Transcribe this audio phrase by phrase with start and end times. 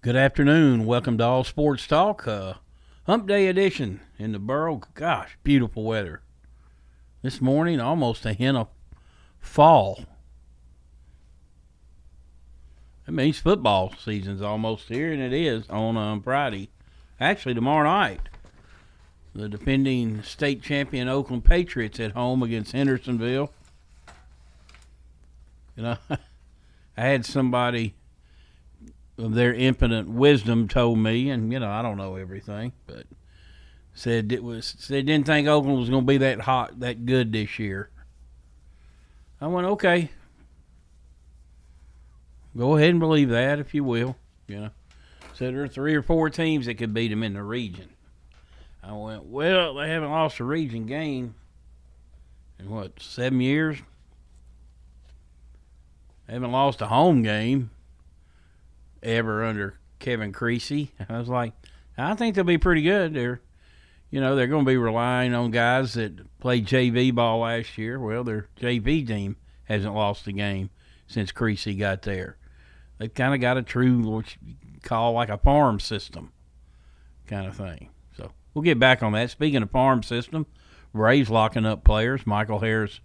[0.00, 0.86] Good afternoon.
[0.86, 2.54] Welcome to All Sports Talk, uh,
[3.06, 4.80] Hump Day edition in the borough.
[4.94, 6.22] Gosh, beautiful weather.
[7.22, 8.68] This morning, almost a hint of
[9.40, 10.04] fall.
[13.06, 16.70] That means football season's almost here, and it is on um, Friday.
[17.18, 18.20] Actually, tomorrow night,
[19.34, 23.52] the defending state champion Oakland Patriots at home against Hendersonville.
[25.76, 25.96] You know,
[26.96, 27.96] I had somebody
[29.18, 33.04] their impotent wisdom told me, and you know I don't know everything, but
[33.92, 37.32] said it was they didn't think Oakland was going to be that hot, that good
[37.32, 37.90] this year.
[39.40, 40.10] I went okay.
[42.56, 44.16] Go ahead and believe that if you will.
[44.46, 44.70] You know,
[45.34, 47.88] said there are three or four teams that could beat them in the region.
[48.82, 49.74] I went well.
[49.74, 51.34] They haven't lost a region game
[52.60, 53.78] in what seven years.
[56.26, 57.70] They haven't lost a home game
[59.02, 60.92] ever under Kevin Creasy.
[61.08, 61.52] I was like,
[61.96, 63.14] I think they'll be pretty good.
[63.14, 63.40] They're,
[64.10, 67.98] you know, they're going to be relying on guys that played JV ball last year.
[67.98, 70.70] Well, their JV team hasn't lost a game
[71.06, 72.36] since Creasy got there.
[72.98, 76.32] They've kind of got a true what you call like a farm system
[77.26, 77.90] kind of thing.
[78.16, 79.30] So we'll get back on that.
[79.30, 80.46] Speaking of farm system,
[80.94, 82.26] Braves locking up players.
[82.26, 83.00] Michael Harris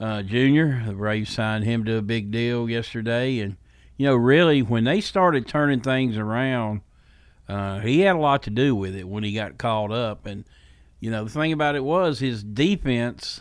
[0.00, 0.84] uh, Jr.
[0.86, 3.56] The Braves signed him to a big deal yesterday, and
[3.96, 6.80] you know, really, when they started turning things around,
[7.48, 10.26] uh, he had a lot to do with it when he got called up.
[10.26, 10.44] And,
[11.00, 13.40] you know, the thing about it was his defense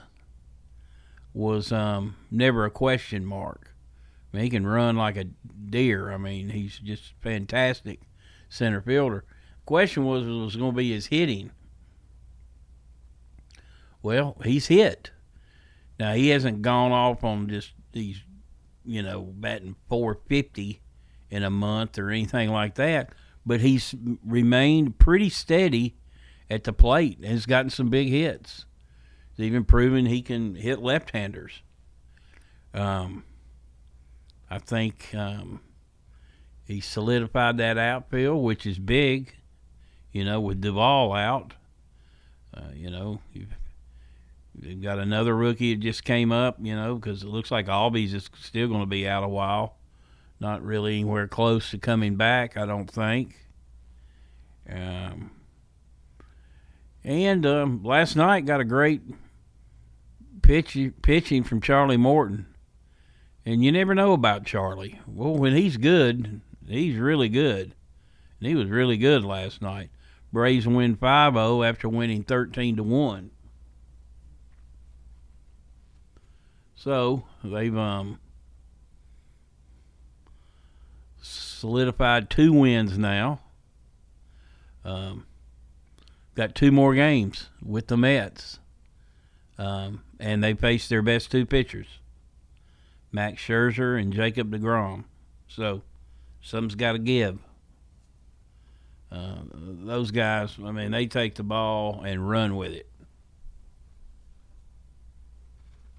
[1.33, 3.73] was um, never a question mark.
[4.31, 5.25] I mean, he can run like a
[5.69, 6.11] deer.
[6.11, 8.01] I mean, he's just fantastic
[8.49, 9.25] center fielder.
[9.65, 11.51] Question was was going to be his hitting.
[14.01, 15.11] Well, he's hit.
[15.99, 18.21] Now he hasn't gone off on just these
[18.85, 20.81] you know, batting 450
[21.29, 23.13] in a month or anything like that,
[23.45, 25.95] but he's remained pretty steady
[26.49, 28.65] at the plate and has gotten some big hits.
[29.35, 31.61] He's even proven he can hit left-handers.
[32.73, 33.23] Um,
[34.49, 35.61] I think um,
[36.65, 39.35] he solidified that outfield, which is big.
[40.11, 41.53] You know, with Duvall out,
[42.55, 43.55] uh, you know, you've
[44.63, 48.13] They've got another rookie that just came up, you know, because it looks like Albies
[48.13, 49.75] is still going to be out a while.
[50.39, 53.35] Not really anywhere close to coming back, I don't think.
[54.69, 55.31] Um,
[57.03, 59.01] and um, last night got a great
[60.41, 62.45] pitch, pitching from Charlie Morton.
[63.45, 65.01] And you never know about Charlie.
[65.05, 67.75] Well, when he's good, he's really good.
[68.39, 69.89] And he was really good last night.
[70.31, 73.31] Braves win 5 0 after winning 13 to 1.
[76.83, 78.19] So they've um,
[81.21, 83.39] solidified two wins now.
[84.83, 85.25] Um,
[86.35, 88.59] got two more games with the Mets,
[89.57, 91.87] um, and they face their best two pitchers,
[93.13, 95.05] Max Scherzer and Jacob Degrom.
[95.47, 95.83] So
[96.41, 97.39] something's got to give.
[99.09, 102.89] Uh, those guys, I mean, they take the ball and run with it.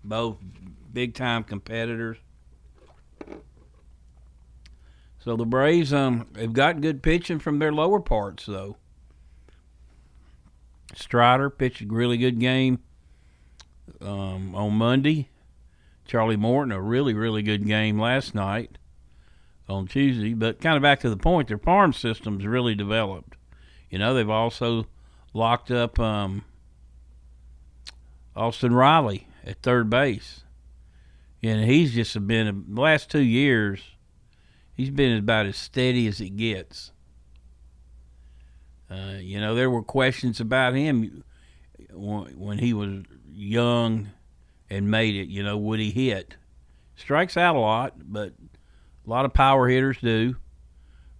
[0.07, 0.37] Both
[0.95, 2.17] big time competitors.
[5.19, 8.77] So the Braves, um, they've got good pitching from their lower parts though.
[10.95, 12.79] Strider pitched a really good game
[14.01, 15.29] um, on Monday.
[16.07, 18.79] Charlie Morton a really really good game last night
[19.69, 20.35] on Tuesday.
[20.35, 23.37] But kind of back to the point, their farm system's really developed.
[23.91, 24.87] You know, they've also
[25.33, 26.45] locked up um,
[28.37, 30.44] Austin Riley at third base
[31.45, 33.81] and he's just been the last two years.
[34.73, 36.91] He's been about as steady as it gets.
[38.91, 41.23] Uh, you know, there were questions about him
[41.93, 44.11] when he was young
[44.71, 45.29] and made it.
[45.29, 46.37] You know, would he hit?
[46.97, 48.33] Strikes out a lot, but
[49.07, 50.37] a lot of power hitters do.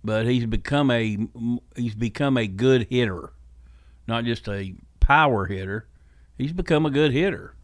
[0.03, 1.19] But he's become a
[1.77, 3.33] he's become a good hitter,
[4.07, 5.89] not just a power hitter.
[6.37, 7.55] He's become a good hitter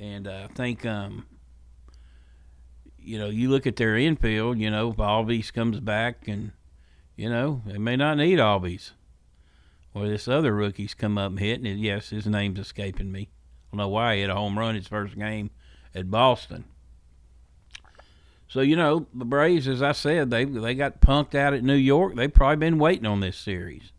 [0.00, 1.26] and uh, I think um,
[2.98, 4.58] you know you look at their infield.
[4.58, 6.52] You know, if Albies comes back, and
[7.16, 8.92] you know they may not need Albies,
[9.94, 11.60] or this other rookie's come up and hit.
[11.60, 13.28] And yes, his name's escaping me.
[13.30, 15.50] I don't know why he hit a home run his first game
[15.94, 16.64] at Boston.
[18.48, 21.74] So you know the Braves, as I said, they they got punked out at New
[21.74, 22.14] York.
[22.14, 23.92] They've probably been waiting on this series.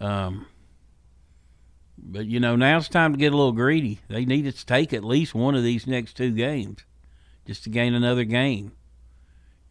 [0.00, 0.46] Um,
[2.02, 4.00] but you know, now it's time to get a little greedy.
[4.08, 6.84] They need to take at least one of these next two games
[7.46, 8.72] just to gain another game.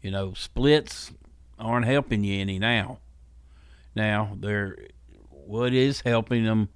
[0.02, 1.12] You know, splits
[1.58, 2.98] aren't helping you any now.
[3.94, 4.76] Now, they're
[5.28, 6.68] what is helping them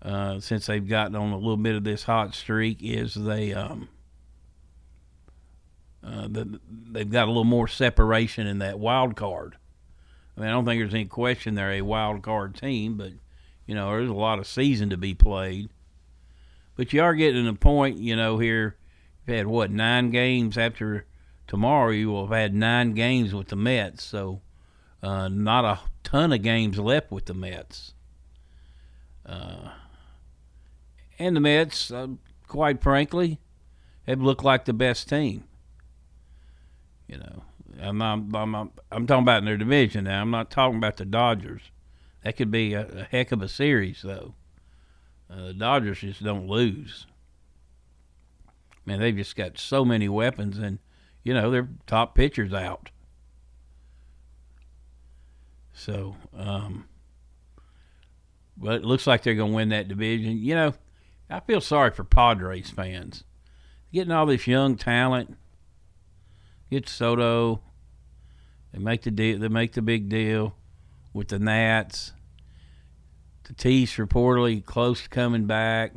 [0.00, 3.88] uh, since they've gotten on a little bit of this hot streak is they um,
[6.04, 6.60] uh, the,
[6.90, 9.56] they've got a little more separation in that wild card.
[10.36, 13.12] I mean, I don't think there's any question they're a wild card team, but
[13.66, 15.70] you know, there's a lot of season to be played.
[16.76, 18.76] But you are getting a point, you know, here
[19.26, 21.06] you've had what nine games after
[21.46, 21.90] tomorrow.
[21.90, 24.40] You will have had nine games with the Mets, so
[25.02, 27.94] uh, not a ton of games left with the Mets.
[29.24, 29.70] Uh,
[31.18, 32.08] and the Mets, uh,
[32.48, 33.38] quite frankly,
[34.06, 35.44] have looked like the best team.
[37.06, 37.42] You know,
[37.80, 38.54] I'm not, I'm,
[38.90, 40.20] I'm talking about in their division now.
[40.20, 41.62] I'm not talking about the Dodgers.
[42.22, 44.34] That could be a, a heck of a series, though.
[45.30, 47.06] Uh, the Dodgers just don't lose.
[48.84, 50.78] Man, they've just got so many weapons, and
[51.22, 52.90] you know their top pitchers out.
[55.72, 56.86] So, um,
[58.56, 60.38] but it looks like they're going to win that division.
[60.38, 60.74] You know,
[61.30, 63.24] I feel sorry for Padres fans
[63.92, 65.36] getting all this young talent.
[66.70, 67.62] Get Soto.
[68.72, 69.38] They make the deal.
[69.38, 70.56] They make the big deal
[71.12, 72.12] with the Nats.
[73.44, 75.92] Tatis reportedly close to coming back,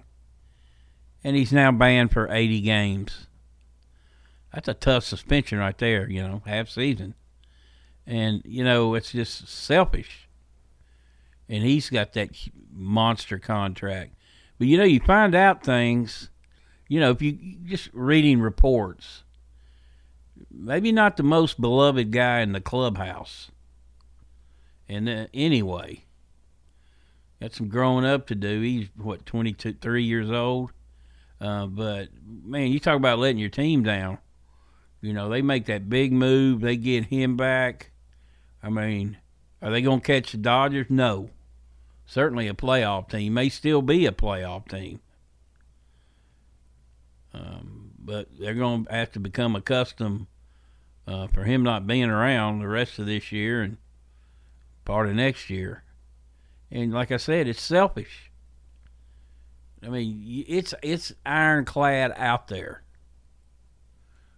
[1.24, 3.28] and he's now banned for 80 games.
[4.54, 6.10] That's a tough suspension right there.
[6.10, 7.14] You know, half season,
[8.08, 10.28] and you know it's just selfish.
[11.48, 12.30] And he's got that
[12.72, 14.16] monster contract.
[14.58, 16.30] But you know, you find out things.
[16.88, 19.24] You know, if you just reading reports,
[20.50, 23.52] maybe not the most beloved guy in the clubhouse.
[24.88, 26.06] And uh, anyway,
[27.42, 28.62] got some growing up to do.
[28.62, 30.72] He's what twenty two, three years old.
[31.42, 34.20] Uh, but man, you talk about letting your team down.
[35.02, 36.62] You know, they make that big move.
[36.62, 37.92] They get him back.
[38.64, 39.18] I mean,
[39.62, 40.88] are they going to catch the Dodgers?
[40.90, 41.30] No
[42.06, 45.00] certainly a playoff team, may still be a playoff team.
[47.34, 50.28] Um, but they're going to have to become accustomed
[51.08, 53.78] uh, for him not being around the rest of this year and
[54.86, 55.84] part of next year.
[56.72, 58.32] And like I said, it's selfish.
[59.84, 62.82] I mean, it's it's ironclad out there.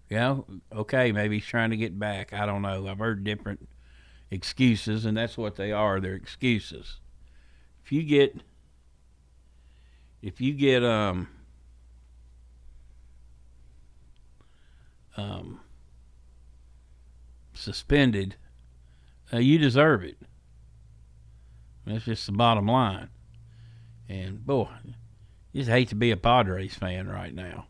[0.10, 2.34] You know, okay, maybe he's trying to get back.
[2.34, 2.88] I don't know.
[2.88, 3.68] I've heard different
[4.32, 6.00] excuses, and that's what they are.
[6.00, 7.00] They're excuses
[7.88, 8.42] if you get
[10.22, 11.30] if you get um
[15.16, 15.62] um
[17.54, 18.36] suspended,
[19.32, 20.18] uh, you deserve it.
[21.88, 23.10] That's just the bottom line.
[24.10, 24.68] And boy,
[25.52, 27.68] you just hate to be a Padres fan right now.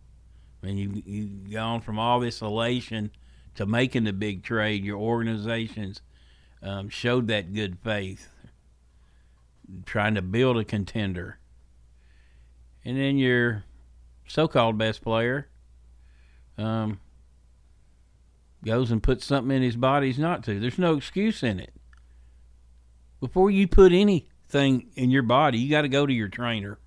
[0.62, 3.12] I mean, you you've gone from all this elation
[3.56, 4.84] to making the big trade.
[4.84, 6.02] Your organizations
[6.64, 8.30] um, showed that good faith
[9.86, 11.40] trying to build a contender.
[12.84, 13.66] And then your
[14.28, 15.50] so-called best player
[16.58, 17.00] um,
[18.64, 20.60] goes and puts something in his body he's not to.
[20.60, 21.74] There's no excuse in it.
[23.20, 26.80] Before you put anything in your body, you got to go to your trainer.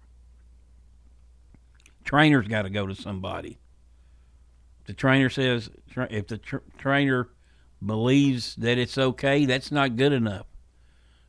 [2.04, 3.58] Trainer's got to go to somebody.
[4.86, 7.28] The trainer says if the tr- trainer
[7.84, 10.46] believes that it's okay, that's not good enough.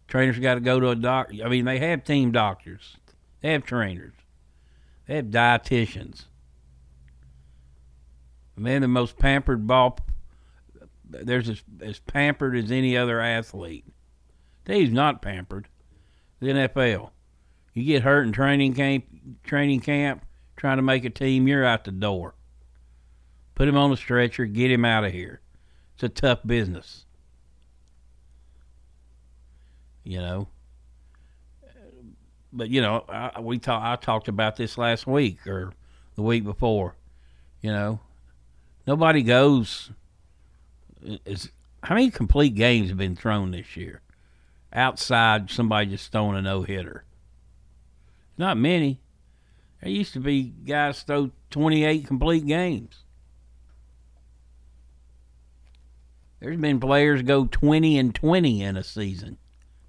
[0.08, 1.43] Trainers got to go to a doctor.
[1.43, 2.98] I mean, they have team doctors,
[3.41, 4.13] they have trainers,
[5.08, 6.25] they have dietitians.
[8.58, 9.98] Man, the most pampered ball.
[11.10, 13.86] There's as, as pampered as any other athlete.
[14.65, 15.68] He's not pampered.
[16.39, 17.12] The NFL.
[17.74, 19.06] You get hurt in training camp,
[19.44, 20.25] training camp,
[20.58, 22.36] trying to make a team, you're out the door.
[23.56, 25.41] Put him on a stretcher, get him out of here.
[25.94, 27.06] It's a tough business
[30.03, 30.48] you know.
[32.53, 35.72] But you know, I, we talk, I talked about this last week or
[36.15, 36.96] the week before.
[37.62, 38.00] You know,
[38.86, 39.91] nobody goes.
[41.25, 41.50] Is
[41.84, 44.01] how many complete games have been thrown this year?
[44.74, 47.04] Outside somebody just throwing a no hitter.
[48.38, 49.00] Not many.
[49.82, 53.04] There used to be guys throw twenty eight complete games.
[56.40, 59.38] There's been players go twenty and twenty in a season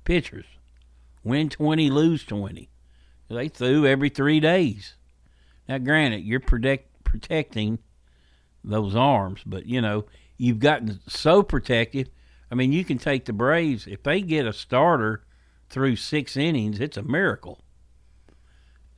[0.04, 0.46] pitchers.
[1.24, 2.68] Win 20, lose 20.
[3.28, 4.94] They threw every three days.
[5.68, 7.78] Now, granted, you're protect, protecting
[8.64, 10.04] those arms, but, you know,
[10.36, 12.08] you've gotten so protective.
[12.52, 13.86] I mean, you can take the Braves.
[13.86, 15.22] If they get a starter
[15.70, 17.60] through six innings, it's a miracle.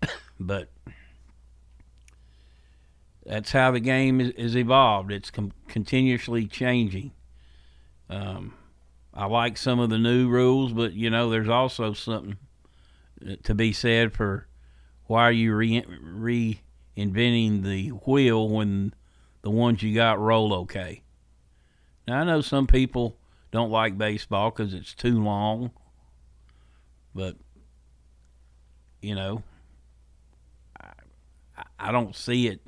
[0.41, 0.71] but
[3.25, 5.13] that's how the game is, is evolved.
[5.13, 7.13] It's com- continuously changing.
[8.11, 8.55] Um,
[9.15, 12.37] I like some of the new rules, but you know, there's also something
[13.25, 14.49] uh, to be said for
[15.07, 16.59] why are you re-
[16.97, 18.93] reinventing the wheel when
[19.43, 21.03] the ones you got roll okay.
[22.09, 23.17] Now I know some people
[23.55, 25.71] don't like baseball because it's too long,
[27.15, 27.37] but
[29.01, 29.45] you know,
[30.79, 32.61] I, I don't see it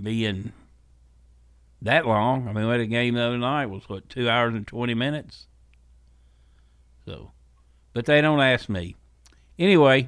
[0.00, 0.52] being
[1.82, 2.46] that long.
[2.46, 4.94] I mean, we had a game the other night was what two hours and twenty
[4.94, 5.48] minutes.
[7.04, 7.32] So,
[7.94, 8.94] but they don't ask me.
[9.58, 10.06] Anyway,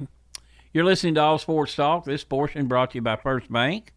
[0.71, 2.05] you're listening to All Sports Talk.
[2.05, 3.91] This portion brought to you by First Bank,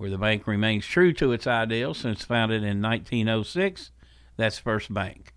[0.00, 3.90] where the bank remains true to its ideals since founded in 1906.
[4.38, 5.34] That's First Bank.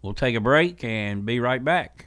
[0.00, 2.06] We'll take a break and be right back.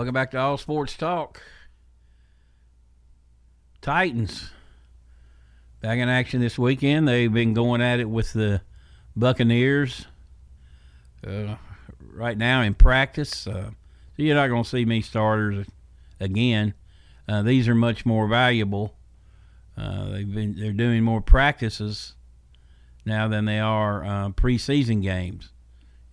[0.00, 1.42] Welcome back to All Sports Talk.
[3.82, 4.50] Titans
[5.82, 7.06] back in action this weekend.
[7.06, 8.62] They've been going at it with the
[9.14, 10.06] Buccaneers
[11.26, 11.56] uh,
[12.14, 13.46] right now in practice.
[13.46, 13.72] Uh, so
[14.16, 15.66] you're not going to see me starters
[16.18, 16.72] again.
[17.28, 18.94] Uh, these are much more valuable.
[19.76, 22.14] Uh, they've been they're doing more practices
[23.04, 25.50] now than they are uh, preseason games.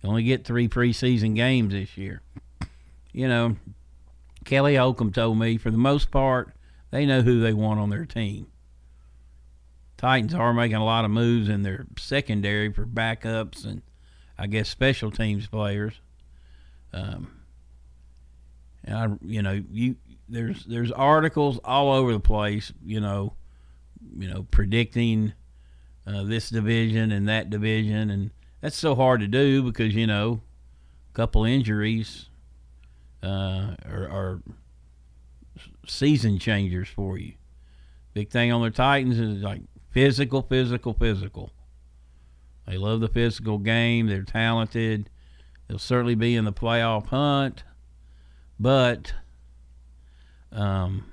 [0.02, 2.20] You only get three preseason games this year
[3.12, 3.56] you know,
[4.48, 6.54] Kelly Holcomb told me for the most part,
[6.90, 8.46] they know who they want on their team.
[9.98, 13.82] Titans are making a lot of moves in their secondary for backups and
[14.38, 16.00] I guess special teams players.
[16.94, 17.30] Um,
[18.84, 19.96] and I, you know, you
[20.30, 23.34] there's there's articles all over the place, you know,
[24.16, 25.34] you know, predicting
[26.06, 28.30] uh, this division and that division, and
[28.62, 30.40] that's so hard to do because you know,
[31.12, 32.27] a couple injuries
[33.22, 34.42] uh, are, are
[35.86, 37.34] season changers for you.
[38.14, 41.52] Big thing on the Titans is like physical, physical, physical.
[42.66, 44.06] They love the physical game.
[44.06, 45.08] They're talented.
[45.66, 47.64] They'll certainly be in the playoff hunt.
[48.60, 49.14] But
[50.52, 51.04] um,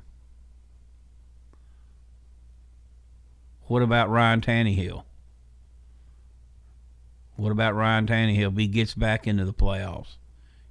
[3.64, 5.04] what about Ryan Tannehill?
[7.36, 10.16] What about Ryan Tannehill if he gets back into the playoffs?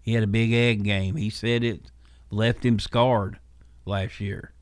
[0.05, 1.17] He had a big egg game.
[1.17, 1.91] He said it
[2.31, 3.39] left him scarred
[3.87, 4.53] last year.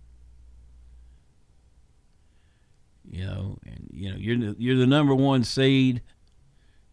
[3.11, 6.01] You know, and you know you're the, you're the number one seed.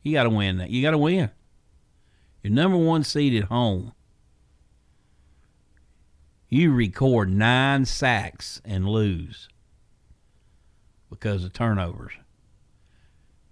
[0.01, 0.71] You got to win that.
[0.71, 1.29] You got to win.
[2.41, 3.93] You're number one seed at home.
[6.49, 9.47] You record nine sacks and lose
[11.11, 12.13] because of turnovers.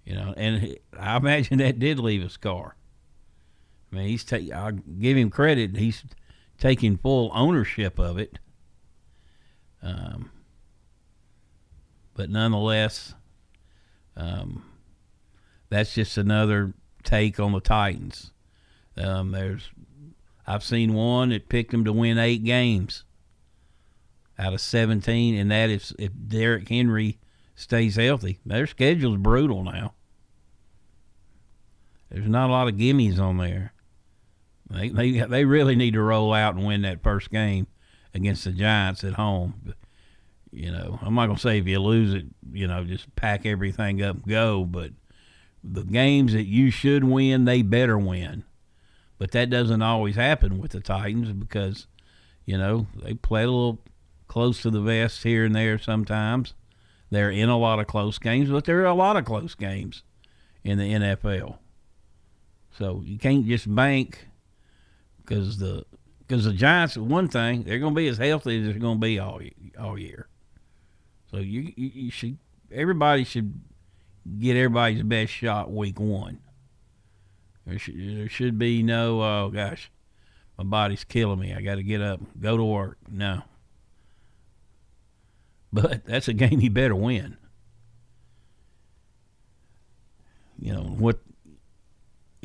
[0.03, 2.76] You know, and I imagine that did leave a scar.
[3.91, 4.51] I mean, he's take.
[4.51, 5.77] I'll give him credit.
[5.77, 6.03] He's
[6.57, 8.39] taking full ownership of it.
[9.81, 10.31] Um,
[12.13, 13.13] but nonetheless,
[14.15, 14.65] um,
[15.69, 18.31] that's just another take on the Titans.
[18.97, 19.69] Um, there's,
[20.45, 23.03] I've seen one that picked them to win eight games
[24.39, 27.19] out of 17, and that is if Derrick Henry
[27.55, 28.39] stays healthy.
[28.45, 29.93] Their schedule's brutal now.
[32.09, 33.73] There's not a lot of gimmies on there.
[34.69, 37.67] They they they really need to roll out and win that first game
[38.13, 39.73] against the Giants at home.
[40.51, 44.01] You know, I'm not gonna say if you lose it, you know, just pack everything
[44.01, 44.65] up and go.
[44.65, 44.91] But
[45.63, 48.43] the games that you should win, they better win.
[49.17, 51.87] But that doesn't always happen with the Titans because,
[52.45, 53.81] you know, they play a little
[54.27, 56.53] close to the vest here and there sometimes.
[57.09, 60.03] They're in a lot of close games, but there are a lot of close games
[60.63, 61.57] in the NFL.
[62.77, 64.27] So you can't just bank
[65.27, 65.85] because the
[66.19, 69.01] because the Giants, one thing, they're going to be as healthy as they're going to
[69.01, 69.39] be all
[69.79, 70.27] all year.
[71.31, 72.37] So you, you, you should
[72.71, 73.53] everybody should
[74.39, 76.39] get everybody's best shot week one.
[77.65, 79.91] There should, there should be no oh gosh,
[80.57, 81.53] my body's killing me.
[81.53, 82.97] I got to get up, go to work.
[83.09, 83.43] No.
[85.71, 87.37] But that's a game you better win.
[90.59, 91.19] You know what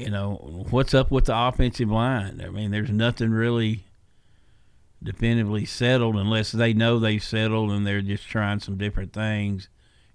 [0.03, 2.43] you know, what's up with the offensive line?
[2.45, 3.85] I mean, there's nothing really
[5.01, 9.69] definitively settled unless they know they've settled and they're just trying some different things.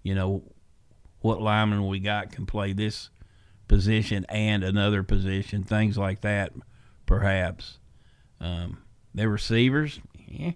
[0.04, 0.44] You know,
[1.22, 3.10] what lineman we got can play this
[3.70, 6.52] position and another position, things like that,
[7.06, 7.80] perhaps.
[8.42, 8.80] Um,
[9.14, 10.52] their receivers, yeah.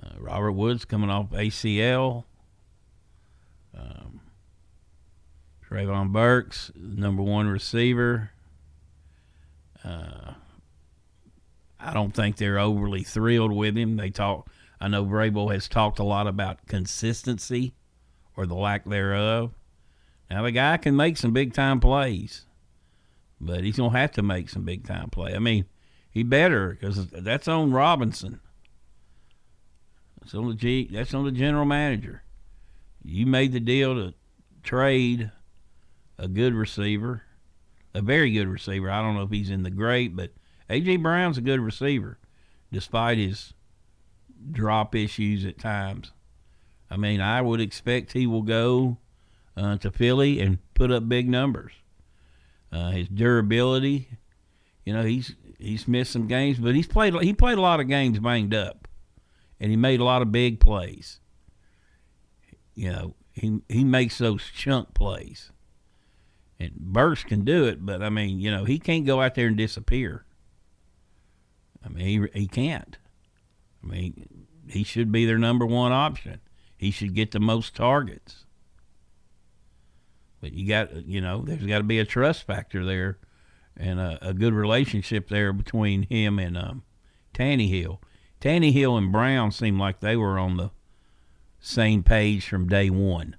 [0.00, 2.24] Uh, Robert Woods coming off ACL.
[3.76, 4.20] Um,
[5.70, 8.30] Treylon Burks, number one receiver.
[9.84, 10.32] Uh,
[11.78, 13.96] I don't think they're overly thrilled with him.
[13.96, 14.48] They talk.
[14.80, 17.74] I know Vrabel has talked a lot about consistency,
[18.36, 19.52] or the lack thereof.
[20.30, 22.46] Now the guy can make some big time plays,
[23.40, 25.34] but he's gonna have to make some big time play.
[25.34, 25.66] I mean,
[26.10, 28.40] he better because that's on Robinson.
[30.20, 30.88] That's on the G.
[30.90, 32.22] That's on the general manager.
[33.04, 34.14] You made the deal to
[34.62, 35.30] trade
[36.20, 37.22] a good receiver,
[37.94, 38.90] a very good receiver.
[38.90, 40.30] I don't know if he's in the great, but
[40.68, 42.18] AJ Brown's a good receiver,
[42.70, 43.54] despite his
[44.52, 46.12] drop issues at times.
[46.90, 48.98] I mean, I would expect he will go
[49.56, 51.72] uh, to Philly and put up big numbers.
[52.70, 54.08] Uh, his durability,
[54.84, 57.88] you know, he's he's missed some games, but he's played he played a lot of
[57.88, 58.86] games banged up,
[59.58, 61.18] and he made a lot of big plays.
[62.74, 65.50] You know, he he makes those chunk plays.
[66.60, 69.46] And Burks can do it, but I mean, you know, he can't go out there
[69.46, 70.26] and disappear.
[71.82, 72.98] I mean, he, he can't.
[73.82, 76.40] I mean, he should be their number one option.
[76.76, 78.44] He should get the most targets.
[80.42, 83.18] But you got, you know, there's got to be a trust factor there
[83.74, 86.82] and a, a good relationship there between him and um,
[87.32, 88.00] Tannehill.
[88.40, 90.70] Tannehill and Brown seemed like they were on the
[91.58, 93.36] same page from day one.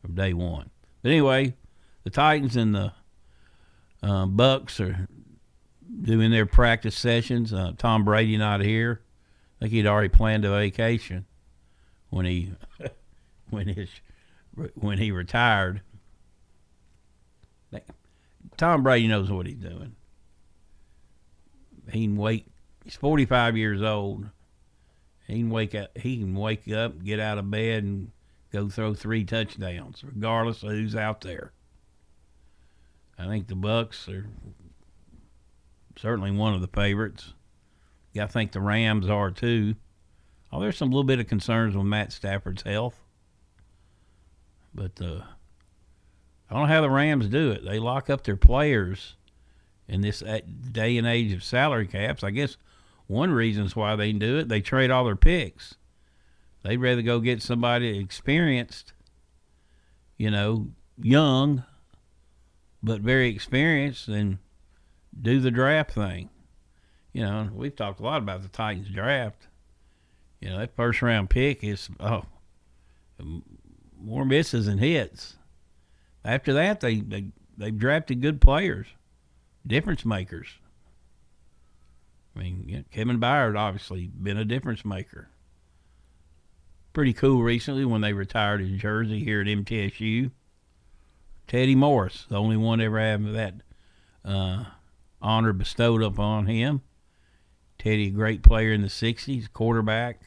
[0.00, 0.70] From day one.
[1.02, 1.54] But anyway,
[2.04, 2.92] the Titans and the
[4.02, 5.08] uh, Bucks are
[6.02, 7.52] doing their practice sessions.
[7.52, 9.02] Uh, Tom Brady not here.
[9.58, 11.26] I think he'd already planned a vacation
[12.08, 12.52] when he
[13.50, 13.88] when his
[14.74, 15.82] when he retired.
[18.60, 19.96] Tom Brady knows what he's doing.
[21.90, 22.44] He can wake.
[22.84, 24.26] He's 45 years old.
[25.26, 25.96] He can wake up.
[25.96, 28.10] He can wake up, get out of bed, and
[28.52, 31.52] go throw three touchdowns, regardless of who's out there.
[33.18, 34.26] I think the Bucks are
[35.96, 37.34] certainly one of the favorites.
[38.18, 39.76] I think the Rams are too.
[40.52, 42.98] Oh, there's some little bit of concerns with Matt Stafford's health,
[44.74, 45.22] but uh,
[46.48, 47.64] I don't know how the Rams do it.
[47.64, 49.14] They lock up their players
[49.86, 50.22] in this
[50.72, 52.24] day and age of salary caps.
[52.24, 52.56] I guess
[53.06, 54.48] one reason is why they do it.
[54.48, 55.76] They trade all their picks.
[56.62, 58.92] They'd rather go get somebody experienced,
[60.18, 60.68] you know,
[61.00, 61.64] young,
[62.82, 64.38] but very experienced than
[65.20, 66.28] do the draft thing.
[67.12, 69.48] You know, we've talked a lot about the Titans draft.
[70.40, 72.24] You know, that first round pick is oh
[74.00, 75.36] more misses than hits.
[76.24, 78.86] After that, they they they've drafted good players,
[79.66, 80.48] difference makers.
[82.34, 85.28] I mean, Kevin Byard obviously been a difference maker.
[86.92, 90.30] Pretty cool recently when they retired his jersey here at MTSU.
[91.46, 93.54] Teddy Morris, the only one ever having that
[94.24, 94.64] uh,
[95.22, 96.82] honor bestowed upon him.
[97.78, 100.20] Teddy, great player in the '60s, quarterback,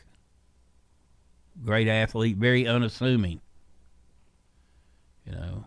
[1.64, 3.42] great athlete, very unassuming.
[5.26, 5.66] You know,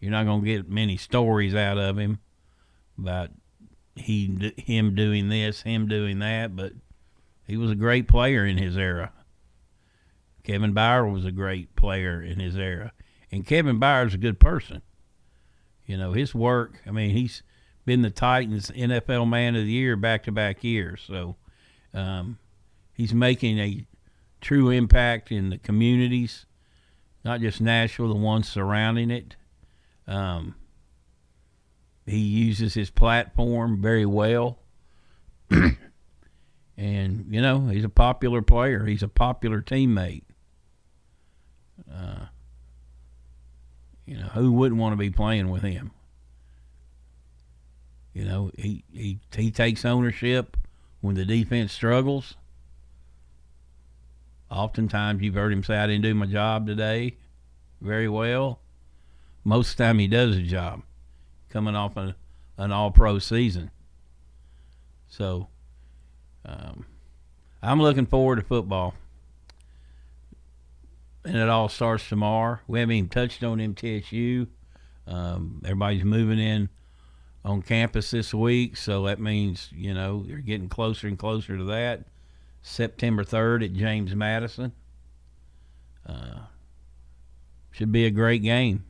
[0.00, 2.18] you're not going to get many stories out of him
[2.98, 3.30] about
[3.94, 6.72] he him doing this, him doing that, but
[7.46, 9.12] he was a great player in his era.
[10.44, 12.92] Kevin Byard was a great player in his era,
[13.32, 14.82] and Kevin Byard's a good person.
[15.86, 16.80] You know his work.
[16.86, 17.42] I mean, he's
[17.84, 21.36] been the Titans NFL Man of the Year back to back years, so
[21.92, 22.38] um,
[22.92, 23.86] he's making a
[24.40, 26.46] true impact in the communities,
[27.24, 29.36] not just Nashville, the ones surrounding it.
[30.06, 30.54] Um,
[32.06, 34.58] he uses his platform very well.
[35.50, 38.84] and, you know, he's a popular player.
[38.84, 40.24] He's a popular teammate.
[41.92, 42.26] Uh,
[44.06, 45.90] you know, who wouldn't want to be playing with him?
[48.12, 50.56] You know, he, he, he takes ownership
[51.00, 52.34] when the defense struggles.
[54.50, 57.16] Oftentimes, you've heard him say, I didn't do my job today
[57.80, 58.60] very well.
[59.42, 60.82] Most of the time, he does a job
[61.48, 62.14] coming off a,
[62.56, 63.70] an all pro season.
[65.08, 65.48] So,
[66.44, 66.86] um,
[67.62, 68.94] I'm looking forward to football.
[71.24, 72.58] And it all starts tomorrow.
[72.66, 74.46] We haven't even touched on MTSU.
[75.06, 76.68] Um, everybody's moving in
[77.44, 81.64] on campus this week, so that means, you know, you're getting closer and closer to
[81.64, 82.04] that.
[82.62, 84.72] September 3rd at James Madison.
[86.06, 86.40] Uh,
[87.70, 88.84] should be a great game.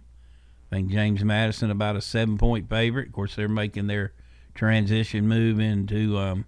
[0.71, 3.09] I think James Madison about a seven point favorite.
[3.09, 4.13] Of course, they're making their
[4.55, 6.45] transition move into um,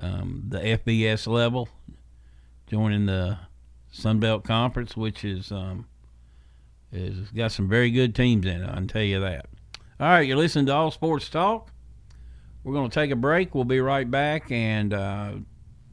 [0.00, 1.68] um, the FBS level,
[2.66, 3.38] joining the
[3.90, 5.86] Sun Belt Conference, which is um,
[6.92, 8.68] is got some very good teams in it.
[8.68, 9.46] I can tell you that.
[10.00, 11.72] All right, you're listening to All Sports Talk.
[12.64, 13.54] We're going to take a break.
[13.54, 15.32] We'll be right back, and uh,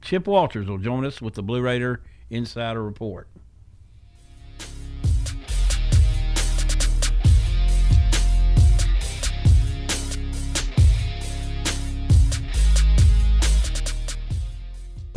[0.01, 3.27] Chip Walters will join us with the Blue Raider Insider Report.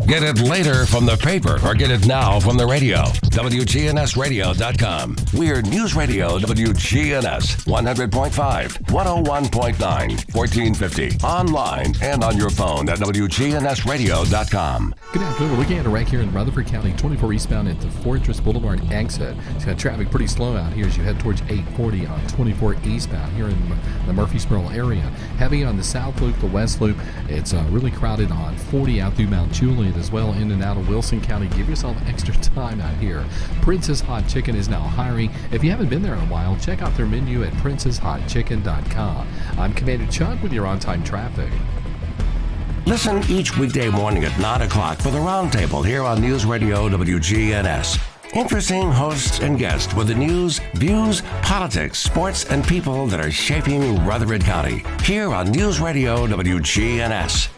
[0.08, 3.02] Get it later from the paper or get it now from the radio.
[3.28, 5.16] WGNSradio.com.
[5.34, 11.18] We're News Radio WGNS 100.5, 101.9, 1450.
[11.22, 14.94] Online and on your phone at WGNSradio.com.
[15.12, 15.86] Good afternoon.
[15.86, 19.36] A wreck here in Rutherford County, 24 eastbound at the Fortress Boulevard exit.
[19.56, 23.30] It's got traffic pretty slow out here as you head towards 840 on 24 eastbound
[23.34, 23.68] here in
[24.06, 25.02] the Murfreesboro area.
[25.36, 26.96] Heavy on the south loop, the west loop.
[27.28, 30.76] It's uh, really crowded on 40 out through Mount Juliet as well in and out
[30.76, 31.48] of Wilson County.
[31.48, 33.24] Give yourself extra time out here.
[33.60, 35.30] Princess Hot Chicken is now hiring.
[35.52, 39.28] If you haven't been there in a while, check out their menu at princesshotchicken.com.
[39.58, 41.50] I'm Commander Chuck with your on time traffic.
[42.86, 47.98] Listen each weekday morning at 9 o'clock for the Roundtable here on News Radio WGNS.
[48.34, 54.04] Interesting hosts and guests with the news, views, politics, sports, and people that are shaping
[54.04, 54.84] Rutherford County.
[55.02, 57.57] Here on News Radio WGNS.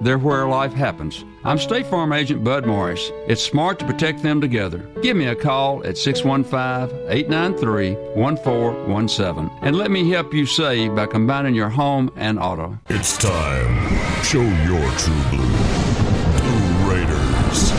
[0.00, 1.24] they're where life happens.
[1.44, 3.10] I'm State Farm Agent Bud Morris.
[3.26, 4.78] It's smart to protect them together.
[5.02, 11.06] Give me a call at 615 893 1417 and let me help you save by
[11.06, 12.78] combining your home and auto.
[12.88, 14.22] It's time.
[14.22, 15.50] Show your true blue.
[16.40, 17.70] Blue Raiders.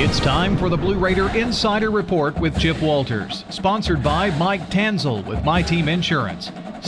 [0.00, 5.26] It's time for the Blue Raider Insider Report with Chip Walters, sponsored by Mike Tanzel
[5.26, 6.52] with My Team Insurance,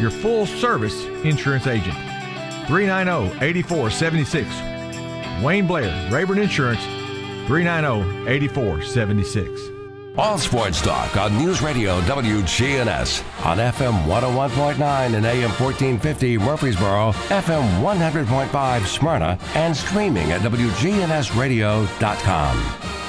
[0.00, 1.96] your full service insurance agent.
[2.66, 4.48] 390 8476.
[5.44, 6.82] Wayne Blair, Rayburn Insurance,
[7.46, 9.60] 390 8476.
[10.18, 17.80] All sports talk on News Radio WGNS on FM 101.9 and AM 1450 Murfreesboro, FM
[17.80, 22.99] 100.5 Smyrna, and streaming at WGNSradio.com.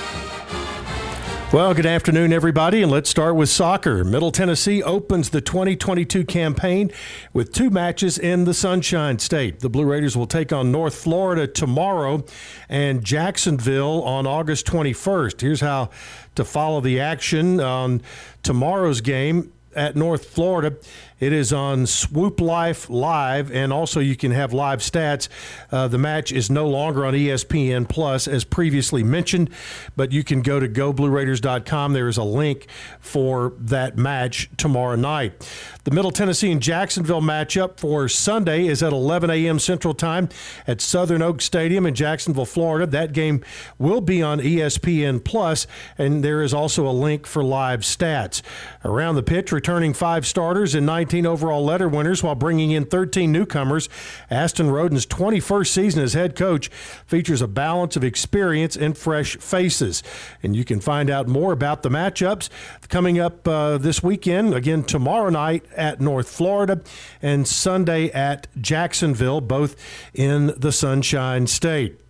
[1.54, 4.06] Well, good afternoon, everybody, and let's start with soccer.
[4.06, 6.92] Middle Tennessee opens the 2022 campaign
[7.34, 9.60] with two matches in the Sunshine State.
[9.60, 12.24] The Blue Raiders will take on North Florida tomorrow
[12.70, 15.42] and Jacksonville on August 21st.
[15.42, 15.90] Here's how
[16.36, 18.02] to follow the action on
[18.44, 20.78] tomorrow's game at North Florida.
[21.22, 25.28] It is on Swoop Life Live, and also you can have live stats.
[25.72, 29.52] Uh, the match is no longer on ESPN Plus, as previously mentioned,
[29.96, 31.94] but you can go to GoBlueRaiders.com.
[31.94, 32.66] There is a link
[33.00, 35.48] for that match tomorrow night.
[35.84, 39.60] The Middle Tennessee and Jacksonville matchup for Sunday is at 11 a.m.
[39.60, 40.28] Central Time
[40.66, 42.88] at Southern Oak Stadium in Jacksonville, Florida.
[42.88, 43.44] That game
[43.78, 45.68] will be on ESPN Plus,
[46.00, 48.42] and there is also a link for live stats.
[48.84, 53.32] Around the pitch, returning five starters and 19 overall letter winners while bringing in 13
[53.32, 53.90] newcomers.
[54.30, 56.70] Aston Rhoden's 21st season as head coach
[57.06, 60.02] features a balance of experience and fresh faces.
[60.42, 62.50] And you can find out more about the matchups
[62.90, 66.82] coming up uh, this weekend, again tomorrow night at North Florida
[67.22, 69.76] and Sunday at Jacksonville, both
[70.14, 72.01] in the Sunshine State.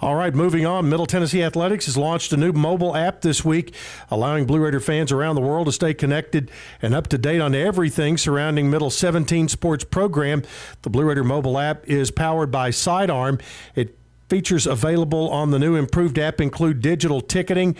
[0.00, 0.88] All right, moving on.
[0.88, 3.74] Middle Tennessee Athletics has launched a new mobile app this week,
[4.10, 6.50] allowing Blue Raider fans around the world to stay connected
[6.82, 10.42] and up to date on everything surrounding Middle 17 sports program.
[10.82, 13.38] The Blue Raider mobile app is powered by Sidearm.
[13.74, 13.96] It
[14.28, 17.76] features available on the new improved app include digital ticketing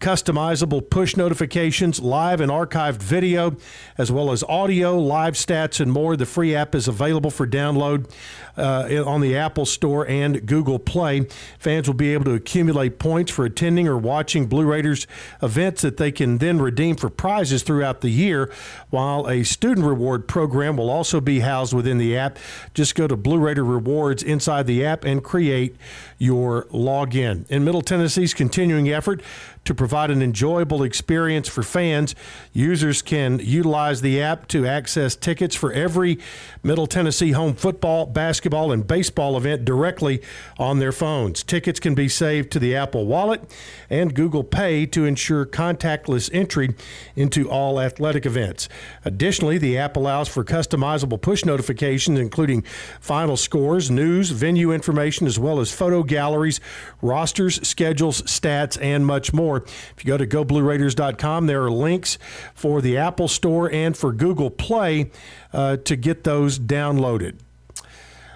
[0.00, 3.56] customizable push notifications, live and archived video,
[3.96, 6.16] as well as audio, live stats, and more.
[6.16, 8.10] The free app is available for download
[8.58, 11.26] uh, on the Apple Store and Google Play.
[11.58, 15.06] Fans will be able to accumulate points for attending or watching Blue Raiders
[15.42, 18.52] events that they can then redeem for prizes throughout the year,
[18.90, 22.38] while a student reward program will also be housed within the app.
[22.74, 25.76] Just go to Blue Raider Rewards inside the app and create
[26.18, 27.48] your login.
[27.50, 29.22] In Middle Tennessee's continuing effort
[29.66, 32.14] to provide an enjoyable experience for fans,
[32.52, 36.18] users can utilize the app to access tickets for every
[36.62, 40.22] Middle Tennessee home football, basketball, and baseball event directly
[40.58, 41.42] on their phones.
[41.42, 43.42] Tickets can be saved to the Apple Wallet
[43.90, 46.74] and Google Pay to ensure contactless entry
[47.14, 48.68] into all athletic events.
[49.04, 52.62] Additionally, the app allows for customizable push notifications, including
[53.00, 56.60] final scores, news, venue information, as well as photo galleries,
[57.02, 59.55] rosters, schedules, stats, and much more.
[59.58, 62.18] If you go to goblueraiders.com, there are links
[62.54, 65.10] for the Apple Store and for Google Play
[65.52, 67.38] uh, to get those downloaded.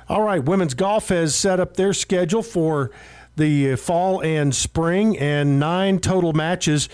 [0.09, 2.91] All right, women's golf has set up their schedule for
[3.37, 6.89] the fall and spring and nine total matches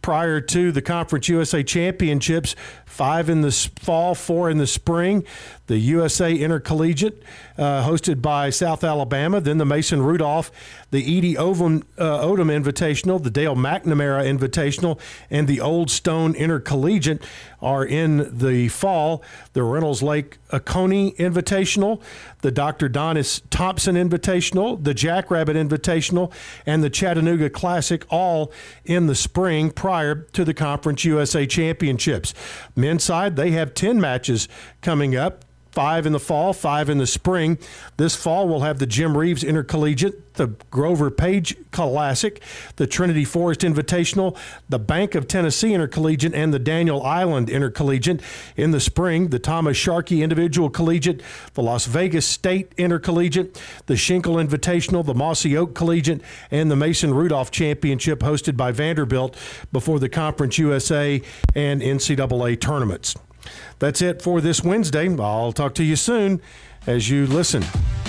[0.00, 5.24] prior to the Conference USA Championships five in the fall, four in the spring.
[5.68, 7.22] The USA Intercollegiate,
[7.56, 10.50] uh, hosted by South Alabama, then the Mason Rudolph,
[10.90, 14.98] the Edie Odom, uh, Odom Invitational, the Dale McNamara Invitational,
[15.30, 17.22] and the Old Stone Intercollegiate
[17.60, 19.22] are in the fall.
[19.52, 22.02] The Reynolds Lake Oconee Invitational,
[22.42, 22.88] the Dr.
[22.88, 26.32] Donnis Thompson Invitational, the Jackrabbit Invitational,
[26.66, 28.52] and the Chattanooga Classic, all
[28.84, 32.34] in the spring prior to the Conference USA Championships.
[32.74, 34.48] Men's side, they have 10 matches
[34.80, 37.58] coming up five in the fall, five in the spring.
[37.96, 42.42] This fall, we'll have the Jim Reeves Intercollegiate, the Grover Page Classic,
[42.76, 44.36] the Trinity Forest Invitational,
[44.68, 48.20] the Bank of Tennessee Intercollegiate, and the Daniel Island Intercollegiate.
[48.56, 51.22] In the spring, the Thomas Sharkey Individual Collegiate,
[51.54, 57.14] the Las Vegas State Intercollegiate, the Schenkel Invitational, the Mossy Oak Collegiate, and the Mason
[57.14, 59.36] Rudolph Championship hosted by Vanderbilt
[59.72, 61.22] before the Conference USA
[61.54, 63.16] and NCAA tournaments.
[63.78, 65.08] That's it for this Wednesday.
[65.18, 66.40] I'll talk to you soon
[66.86, 67.64] as you listen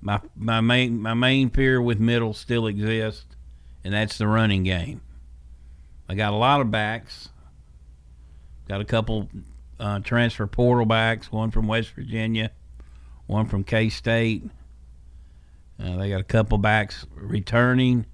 [0.00, 3.24] my my main my main fear with Middle still exists,
[3.84, 5.00] and that's the running game.
[6.08, 7.28] I got a lot of backs.
[8.68, 9.28] Got a couple
[9.78, 12.50] uh, transfer portal backs, one from West Virginia,
[13.26, 14.44] one from K State.
[15.80, 18.06] Uh, they got a couple backs returning,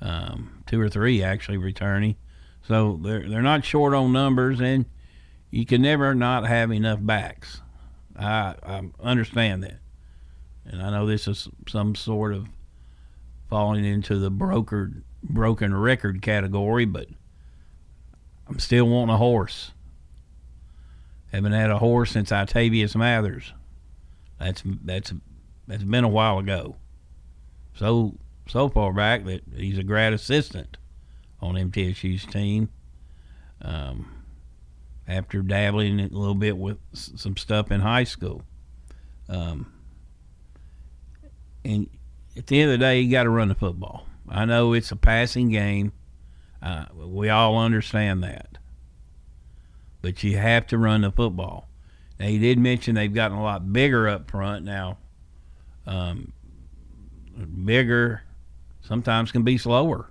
[0.00, 2.16] um, two or three actually returning.
[2.62, 4.86] So they're they're not short on numbers, and
[5.50, 7.60] you can never not have enough backs.
[8.16, 9.78] I, I understand that,
[10.64, 12.48] and I know this is some sort of
[13.48, 17.08] falling into the brokered broken record category, but
[18.48, 19.72] I'm still wanting a horse.
[21.32, 23.52] Haven't had a horse since Octavius Mathers.
[24.38, 25.12] That's that's
[25.66, 26.76] that's been a while ago.
[27.74, 28.14] So
[28.48, 30.76] so far back that he's a grad assistant
[31.40, 32.70] on MTSU's team.
[33.62, 34.18] Um,
[35.08, 38.42] after dabbling a little bit with some stuff in high school.
[39.28, 39.72] Um,
[41.64, 41.88] and
[42.36, 44.06] at the end of the day, you got to run the football.
[44.28, 45.92] I know it's a passing game.
[46.62, 48.58] Uh, we all understand that.
[50.02, 51.68] But you have to run the football.
[52.20, 54.98] Now, he did mention they've gotten a lot bigger up front now.
[55.86, 56.32] Um,
[57.64, 58.22] bigger
[58.88, 60.08] sometimes can be slower.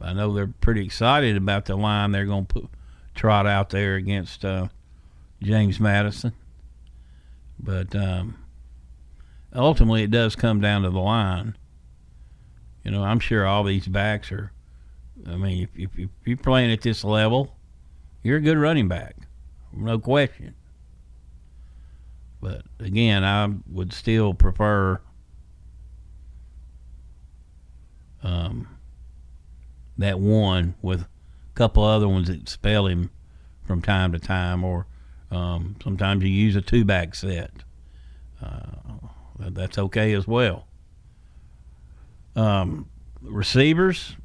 [0.00, 2.70] I know they're pretty excited about the line they're going to put
[3.16, 4.68] trot out there against uh,
[5.42, 6.32] James Madison.
[7.58, 8.36] But um,
[9.52, 11.56] ultimately, it does come down to the line.
[12.84, 14.52] You know, I'm sure all these backs are.
[15.26, 17.56] I mean, if, if, if you're playing at this level,
[18.22, 19.16] you're a good running back,
[19.72, 20.54] no question.
[22.40, 25.00] But again, I would still prefer
[28.22, 28.68] um,
[29.96, 31.08] that one with a
[31.54, 33.10] couple other ones that spell him
[33.64, 34.86] from time to time, or
[35.30, 37.50] um, sometimes you use a two back set.
[38.42, 40.66] Uh, that's okay as well.
[42.34, 42.88] Um,
[43.20, 44.16] receivers,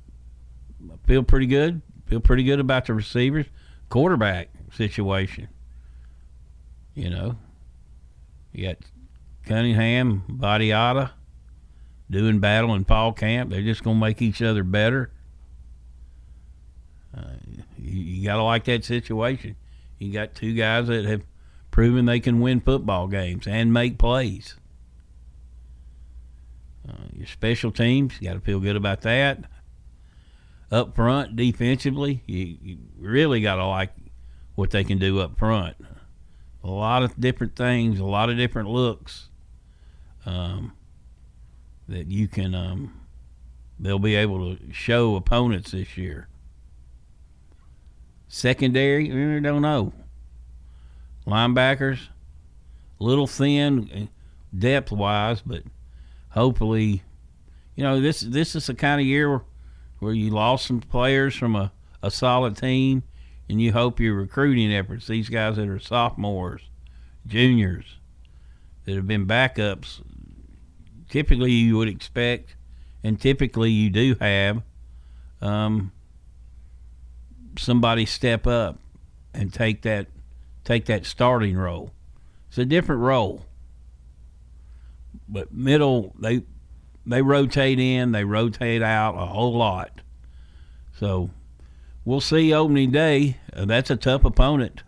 [1.06, 1.82] feel pretty good.
[2.06, 3.48] Feel pretty good about the receivers.
[3.90, 5.48] Quarterback situation.
[6.94, 7.38] You know,
[8.52, 8.78] you got
[9.46, 11.10] Cunningham, Vattiato
[12.14, 13.50] doing battle in fall camp.
[13.50, 15.12] They're just going to make each other better.
[17.16, 17.34] Uh,
[17.78, 19.56] you, you got to like that situation.
[20.00, 21.24] You got two guys that have
[21.72, 24.56] proven they can win football games and make plays.
[26.88, 29.40] Uh, your special teams, you got to feel good about that.
[30.72, 33.94] Up front, defensively, you, you really got to like
[34.56, 35.76] what they can do up front.
[36.64, 39.30] A lot of different things, a lot of different looks
[40.26, 40.74] um,
[41.88, 42.56] that you can.
[42.56, 43.02] Um,
[43.80, 46.28] they'll be able to show opponents this year.
[48.28, 49.94] Secondary, I don't know.
[51.28, 52.08] Linebackers,
[53.00, 54.10] little thin
[54.58, 55.64] depth wise, but
[56.30, 57.04] hopefully,
[57.76, 59.42] you know this this is the kind of year where,
[60.00, 61.72] where you lost some players from a,
[62.02, 63.04] a solid team,
[63.50, 66.62] and you hope your recruiting efforts, these guys that are sophomores,
[67.26, 67.98] juniors,
[68.86, 70.02] that have been backups,
[71.14, 72.56] typically you would expect,
[73.04, 74.64] and typically you do have,
[75.42, 75.92] um,
[77.56, 78.80] somebody step up
[79.32, 80.08] and take that
[80.64, 81.92] take that starting role.
[82.50, 83.46] It's a different role.
[85.30, 86.42] But middle they
[87.06, 90.02] they rotate in, they rotate out a whole lot.
[90.98, 91.30] So
[92.06, 93.38] we'll see opening day.
[93.56, 94.82] Uh, that's a tough opponent.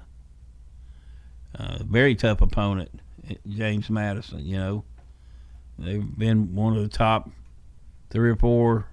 [1.53, 2.99] Uh, very tough opponent,
[3.47, 4.43] James Madison.
[4.43, 4.86] You know,
[5.78, 7.30] they've been one of the top
[8.09, 8.88] three or four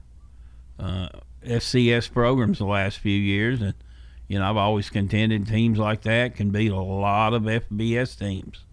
[0.78, 1.08] uh,
[1.44, 3.74] FCS programs the last few years, and
[4.28, 8.64] you know I've always contended teams like that can beat a lot of FBS teams.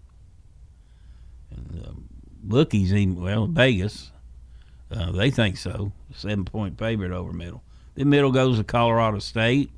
[1.50, 1.92] And, uh,
[2.42, 4.12] bookies, even well, Vegas,
[4.90, 5.92] uh, they think so.
[6.14, 7.62] Seven point favorite over middle.
[7.94, 9.70] The middle goes to Colorado State.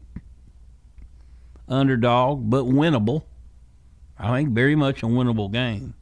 [1.69, 3.25] Underdog, but winnable.
[4.19, 5.95] I think very much a winnable game.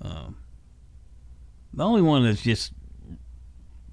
[0.00, 0.36] Um,
[1.76, 2.72] the only one that's just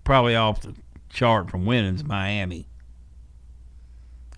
[0.03, 0.73] probably off the
[1.09, 2.67] chart from winning is Miami.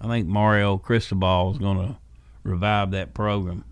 [0.01, 1.97] I think Mario Cristobal is going to
[2.43, 3.63] revive that program.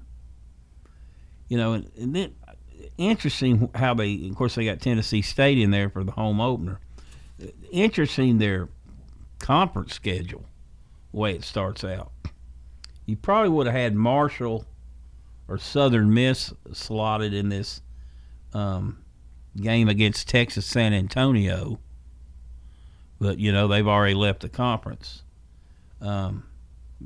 [1.49, 2.35] You know, and, and then
[2.97, 6.79] interesting how they, of course, they got Tennessee State in there for the home opener.
[7.71, 8.69] Interesting their
[9.39, 10.45] conference schedule,
[11.11, 12.11] the way it starts out.
[13.05, 14.65] You probably would have had Marshall
[15.47, 17.81] or Southern Miss slotted in this
[18.53, 19.02] um,
[19.55, 21.79] game against Texas San Antonio,
[23.19, 25.23] but you know they've already left the conference.
[26.01, 26.43] Um,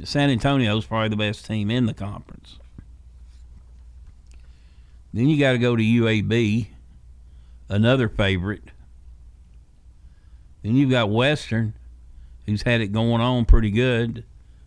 [0.04, 2.58] San Antonio is probably the best team in the conference.
[5.14, 6.68] Then you got to go to UAB,
[7.70, 8.64] another favorite.
[10.64, 11.74] Then you've got Western,
[12.45, 14.24] who's had it going on pretty good.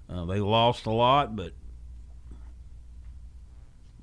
[0.08, 1.52] Uh, they lost a lot, but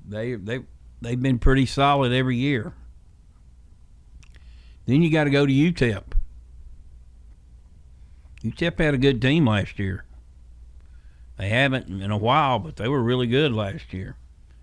[0.06, 0.60] they they
[1.02, 2.72] they've been pretty solid every year.
[4.88, 6.02] Then you got to go to UTEP.
[8.42, 10.06] UTEP had a good team last year.
[11.36, 14.16] They haven't in a while, but they were really good last year.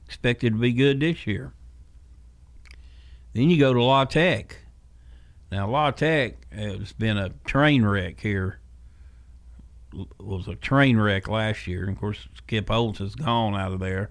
[0.08, 1.54] Expected to be good this year.
[3.34, 4.58] Then you go to La Tech.
[5.52, 8.58] Now La Tech uh, has been a train wreck here.
[10.20, 11.84] Was a train wreck last year.
[11.84, 14.10] And of course, Skip Holtz has gone out of there.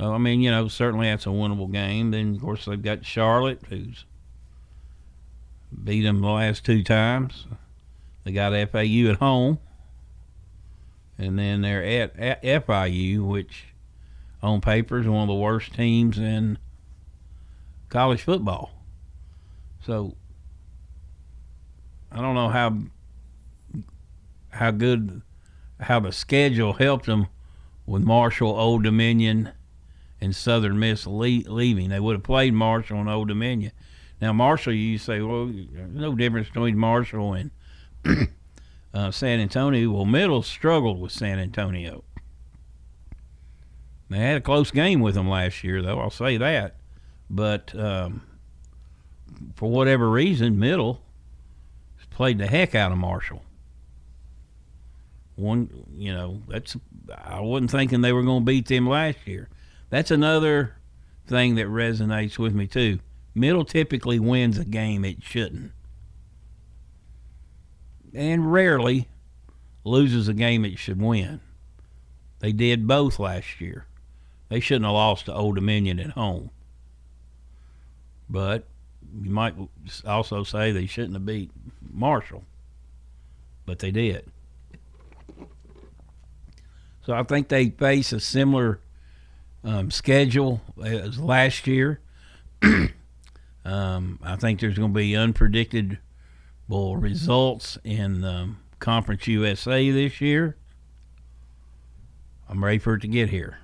[0.00, 2.10] So, I mean, you know, certainly that's a winnable game.
[2.10, 4.04] Then, of course, they've got Charlotte, who's
[5.82, 7.46] beat them the last two times.
[8.24, 9.58] They got FAU at home,
[11.18, 13.66] and then they're at, at FIU, which
[14.42, 16.58] on paper is one of the worst teams in
[17.88, 18.70] college football.
[19.84, 20.14] So
[22.10, 22.76] I don't know how
[24.50, 25.22] how good
[25.80, 27.26] how the schedule helped them
[27.86, 29.50] with Marshall, Old Dominion,
[30.20, 31.90] and Southern Miss leaving.
[31.90, 33.72] They would have played Marshall and Old Dominion.
[34.24, 37.50] Now Marshall, you say, well, there's no difference between Marshall and
[38.94, 39.90] uh, San Antonio.
[39.90, 42.04] Well, Middle struggled with San Antonio.
[44.08, 46.00] They had a close game with them last year, though.
[46.00, 46.76] I'll say that.
[47.28, 48.22] But um,
[49.56, 51.02] for whatever reason, Middle
[52.08, 53.42] played the heck out of Marshall.
[55.36, 55.68] One,
[55.98, 56.78] you know, that's
[57.14, 59.50] I wasn't thinking they were going to beat them last year.
[59.90, 60.76] That's another
[61.26, 63.00] thing that resonates with me too.
[63.34, 65.72] Middle typically wins a game it shouldn't,
[68.14, 69.08] and rarely
[69.82, 71.40] loses a game it should win.
[72.38, 73.86] They did both last year.
[74.48, 76.50] They shouldn't have lost to Old Dominion at home.
[78.28, 78.66] But
[79.20, 79.54] you might
[80.06, 81.50] also say they shouldn't have beat
[81.92, 82.44] Marshall,
[83.66, 84.30] but they did.
[87.04, 88.80] So I think they face a similar
[89.62, 92.00] um, schedule as last year.
[93.64, 95.98] um, I think there's going to be unpredictable
[96.96, 100.56] results in um, Conference USA this year.
[102.48, 103.58] I'm ready for it to get here.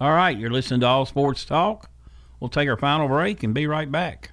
[0.00, 1.90] All right, you're listening to All Sports Talk.
[2.38, 4.30] We'll take our final break and be right back.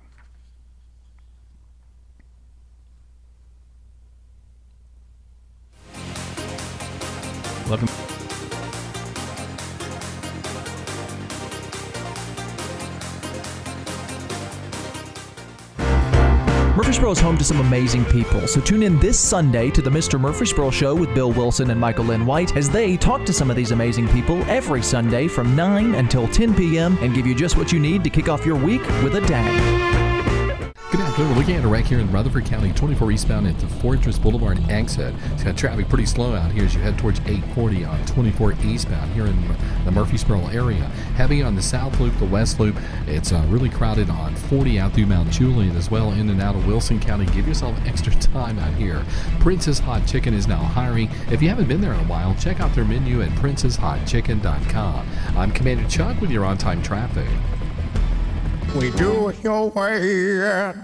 [16.75, 20.19] Murfreesboro is home to some amazing people, so tune in this Sunday to the Mr.
[20.19, 23.55] Murfreesboro Show with Bill Wilson and Michael Lynn White as they talk to some of
[23.55, 26.97] these amazing people every Sunday from 9 until 10 p.m.
[26.99, 30.12] and give you just what you need to kick off your week with a dang.
[30.93, 31.31] Good afternoon.
[31.31, 34.59] We're looking at a wreck here in Rutherford County, 24 eastbound at the Fortress Boulevard
[34.69, 35.15] exit.
[35.31, 39.11] It's got traffic pretty slow out here as you head towards 840 on 24 eastbound
[39.13, 39.47] here in
[39.85, 40.83] the Murfreesboro area.
[41.15, 42.75] Heavy on the south loop, the west loop.
[43.07, 46.53] It's uh, really crowded on 40 out through Mount Juliet as well, in and out
[46.53, 47.25] of Wilson County.
[47.25, 49.03] Give yourself extra time out here.
[49.39, 51.09] Princess Hot Chicken is now hiring.
[51.31, 55.07] If you haven't been there in a while, check out their menu at princesshotchicken.com.
[55.35, 57.27] I'm Commander Chuck with your on time traffic.
[58.75, 60.75] We do it your way at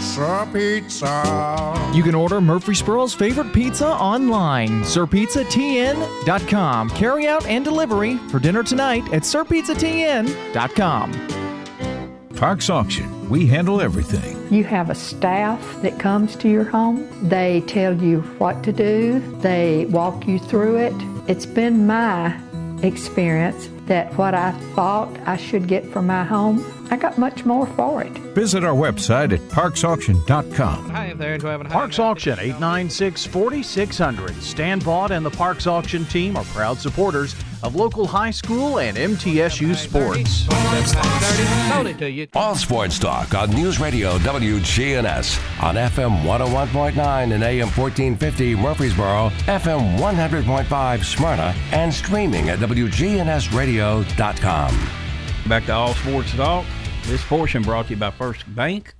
[0.00, 1.92] Sir Pizza.
[1.94, 4.82] You can order Murfreesboro's favorite pizza online.
[4.82, 6.90] SirPizzaTN.com.
[6.90, 11.28] Carry out and delivery for dinner tonight at SirPizzaTN.com.
[12.34, 13.28] Parks Auction.
[13.28, 14.36] We handle everything.
[14.52, 17.06] You have a staff that comes to your home.
[17.28, 20.94] They tell you what to do, they walk you through it.
[21.28, 22.34] It's been my
[22.82, 27.66] experience that what I thought I should get for my home, I got much more
[27.66, 28.12] for it.
[28.34, 30.88] Visit our website at parksauction.com.
[30.90, 34.34] Hi there, Parks Auction 896 4600.
[34.42, 38.96] Stan Vaught and the Parks Auction team are proud supporters of local high school and
[38.96, 40.46] MTSU sports.
[42.34, 49.98] All sports talk on News Radio WGNS on FM 101.9 and AM 1450 Murfreesboro, FM
[49.98, 54.88] 100.5 Smyrna, and streaming at WGNSradio.com.
[55.48, 56.64] Back to All Sports Talk.
[57.08, 58.94] This portion brought to you by First Bank.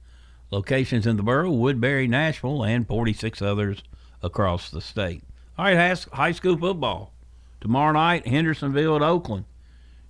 [0.50, 3.82] Locations in the borough, Woodbury, Nashville, and 46 others
[4.22, 5.22] across the state.
[5.58, 7.12] All right, high school football.
[7.60, 9.44] Tomorrow night, Hendersonville at Oakland.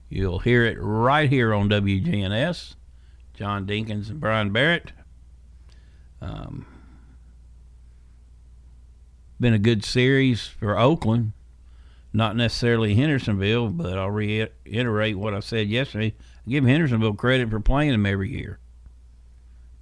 [0.08, 2.76] You'll hear it right here on WGNS.
[3.34, 4.92] John Dinkins and Brian Barrett.
[6.22, 6.66] Um,
[9.40, 11.32] been a good series for Oakland.
[12.12, 16.14] Not necessarily Hendersonville, but I'll reiterate what I said yesterday.
[16.48, 18.58] Give Hendersonville credit for playing them every year.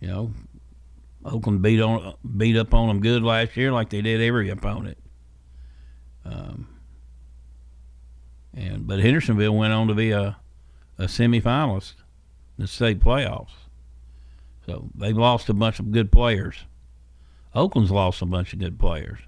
[0.00, 0.30] You know,
[1.24, 4.98] Oakland beat on beat up on them good last year, like they did every opponent.
[6.24, 6.68] Um,
[8.54, 10.36] and but Hendersonville went on to be a
[10.98, 11.94] a semifinalist
[12.58, 13.50] in the state playoffs.
[14.64, 16.64] So they've lost a bunch of good players.
[17.54, 19.18] Oakland's lost a bunch of good players.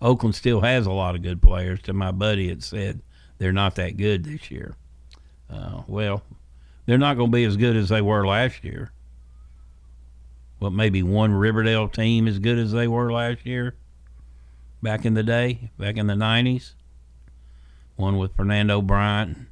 [0.00, 1.80] Oakland still has a lot of good players.
[1.82, 3.00] To my buddy, it said
[3.38, 4.76] they're not that good this year.
[5.50, 6.22] Uh, well,
[6.86, 8.92] they're not going to be as good as they were last year.
[10.58, 13.74] What maybe one Riverdale team as good as they were last year,
[14.82, 16.72] back in the day, back in the '90s.
[17.96, 19.48] One with Fernando Bryant,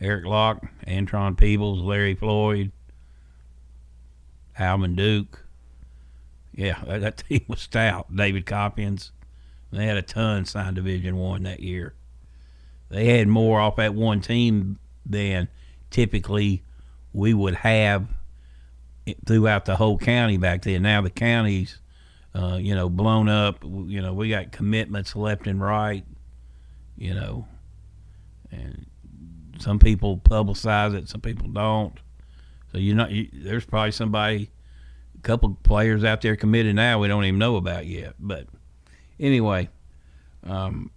[0.00, 2.72] Eric Locke, Antron Peebles, Larry Floyd,
[4.58, 5.44] Alvin Duke.
[6.54, 8.14] Yeah, that, team was stout.
[8.14, 9.10] David Copians.
[9.72, 11.94] They had a ton signed Division One that year.
[12.88, 15.48] They had more off that one team than
[15.90, 16.62] typically
[17.12, 18.06] we would have
[19.26, 20.82] throughout the whole county back then.
[20.82, 21.78] Now the county's,
[22.34, 23.64] uh, you know, blown up.
[23.64, 26.04] You know, we got commitments left and right.
[26.98, 27.46] You know,
[28.50, 28.86] and
[29.58, 31.98] some people publicize it, some people don't.
[32.72, 34.50] So you know, you, there's probably somebody,
[35.16, 38.14] a couple players out there committed now we don't even know about yet.
[38.18, 38.46] But
[39.20, 39.68] anyway,
[40.44, 40.90] um,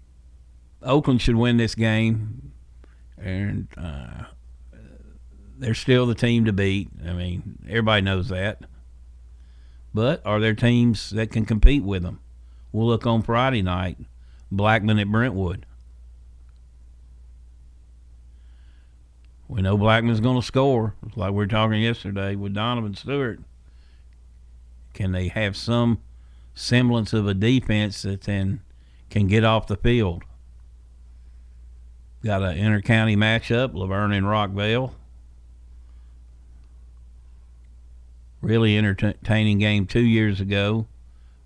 [0.81, 2.53] Oakland should win this game,
[3.17, 4.23] and uh,
[5.59, 6.89] they're still the team to beat.
[7.05, 8.63] I mean, everybody knows that.
[9.93, 12.19] But are there teams that can compete with them?
[12.71, 13.97] We'll look on Friday night,
[14.51, 15.65] Blackman at Brentwood.
[19.47, 23.39] We know Blackman's going to score, like we were talking yesterday with Donovan Stewart.
[24.93, 25.99] Can they have some
[26.53, 28.61] semblance of a defense that then
[29.09, 30.23] can get off the field?
[32.23, 34.91] Got an inter-county matchup, La Vergne and Rockvale.
[38.41, 40.87] Really entertaining game two years ago.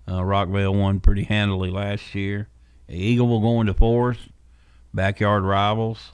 [0.06, 2.48] Uh, Rockvale won pretty handily last year.
[2.88, 4.28] Eagleville go into Forrest,
[4.92, 6.12] backyard rivals.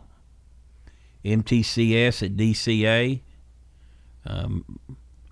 [1.25, 3.21] MTCS at DCA.
[4.25, 4.79] Um,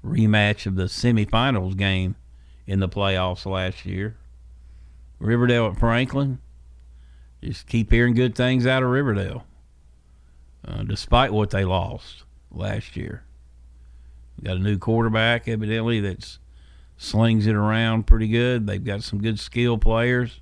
[0.05, 2.17] rematch of the semifinals game
[2.67, 4.17] in the playoffs last year.
[5.19, 6.39] Riverdale at Franklin.
[7.43, 9.45] Just keep hearing good things out of Riverdale,
[10.67, 13.25] uh, despite what they lost last year.
[14.43, 16.39] Got a new quarterback, evidently, that
[16.97, 18.66] slings it around pretty good.
[18.66, 20.41] They've got some good skill players,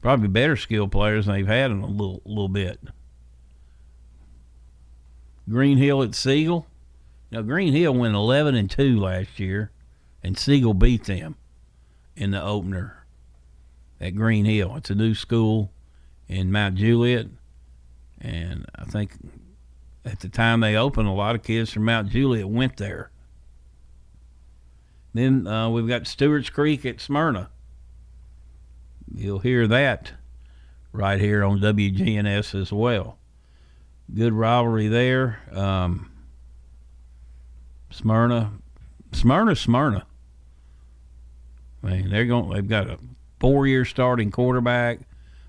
[0.00, 2.80] probably better skill players than they've had in a little little bit.
[5.48, 6.66] Green Hill at Siegel.
[7.30, 9.70] Now Green Hill went 11 and 2 last year,
[10.22, 11.36] and Siegel beat them
[12.16, 13.06] in the opener
[14.00, 14.76] at Green Hill.
[14.76, 15.72] It's a new school
[16.28, 17.26] in Mount Juliet,
[18.20, 19.12] and I think
[20.04, 23.10] at the time they opened, a lot of kids from Mount Juliet went there.
[25.14, 27.50] Then uh, we've got Stewart's Creek at Smyrna.
[29.14, 30.12] You'll hear that
[30.92, 33.18] right here on WGNS as well.
[34.12, 35.40] Good rivalry there.
[35.52, 36.10] Um,
[37.90, 38.52] Smyrna,
[39.12, 40.06] Smyrna, Smyrna.
[41.82, 42.50] I mean, they're going.
[42.50, 42.98] They've got a
[43.40, 45.00] four-year starting quarterback.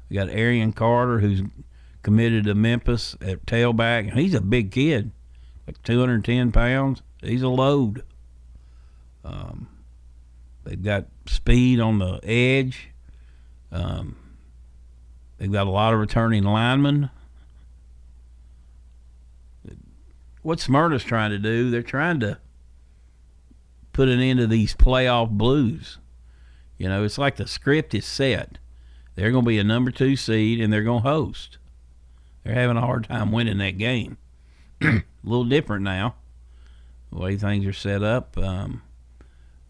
[0.10, 1.42] We got Arian Carter, who's
[2.04, 4.14] committed to Memphis at tailback.
[4.14, 5.12] He's a big kid,
[5.66, 7.02] like 210 pounds.
[7.22, 8.04] He's a load.
[9.24, 9.70] Um,
[10.66, 12.90] they've got speed on the edge.
[13.72, 14.18] Um,
[15.38, 17.10] they've got a lot of returning linemen.
[20.42, 22.38] What Smyrna's trying to do, they're trying to
[23.94, 26.00] put an end to these playoff blues.
[26.78, 28.58] You know, it's like the script is set.
[29.16, 31.60] They're going to be a number two seed and they're going to host.
[32.44, 34.18] They're having a hard time winning that game.
[34.82, 36.16] a little different now,
[37.12, 38.38] the way things are set up.
[38.38, 38.82] Um,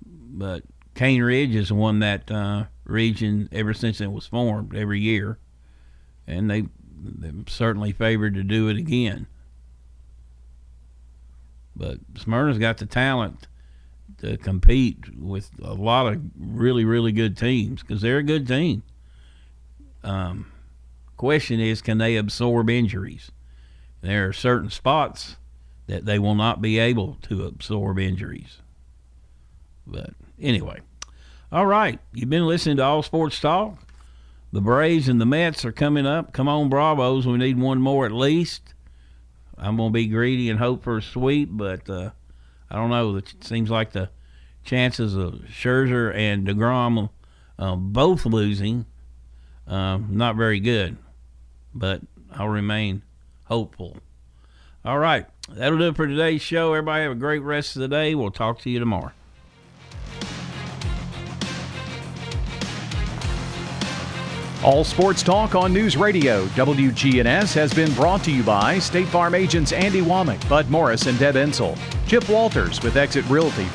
[0.06, 0.64] but
[0.96, 5.38] Cane Ridge has won that uh, region ever since it was formed every year,
[6.28, 6.64] and they
[7.06, 9.28] they're certainly favored to do it again.
[11.76, 13.48] But Smyrna's got the talent
[14.20, 18.84] to compete with a lot of really really good teams because they're a good team.
[20.04, 20.53] Um,
[21.18, 23.32] question is, can they absorb injuries?
[24.02, 25.38] There are certain spots
[25.88, 28.60] that they will not be able to absorb injuries.
[29.86, 30.80] But anyway,
[31.52, 32.00] all right.
[32.14, 33.78] You've been listening to All Sports Talk.
[34.52, 36.32] The Braves and the Mets are coming up.
[36.32, 37.26] Come on, Bravos.
[37.26, 38.74] We need one more at least.
[39.58, 42.12] I'm going to be greedy and hope for a sweep, but uh,
[42.70, 43.16] I don't know.
[43.16, 44.10] It seems like the
[44.64, 47.10] chances of Scherzer and DeGrom
[47.60, 48.86] uh, both losing
[49.68, 50.98] um, not very good,
[51.74, 52.02] but
[52.32, 53.02] I'll remain
[53.46, 53.98] hopeful.
[54.86, 55.26] All right.
[55.50, 56.74] That'll do it for today's show.
[56.74, 58.16] Everybody have a great rest of the day.
[58.16, 59.12] We'll talk to you tomorrow.
[64.64, 69.36] All Sports Talk on News Radio WGNS has been brought to you by State Farm
[69.36, 71.78] agents Andy Womack, Bud Morris, and Deb Ensel.
[72.08, 73.66] Chip Walters with Exit Realty.